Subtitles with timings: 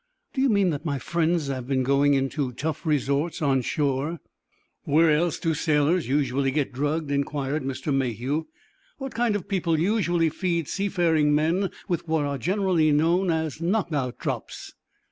[0.33, 4.19] "Do you mean that my friends have been going into tough resorts on shore?"
[4.83, 7.93] "Where else do sailors usually get drugged?" inquired Mr.
[7.93, 8.47] Mayhew.
[8.97, 13.61] "What kind of people usually feed sea faring men with what are generally known as
[13.61, 14.73] knock out drops?"